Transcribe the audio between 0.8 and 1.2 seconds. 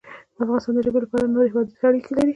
ژبې له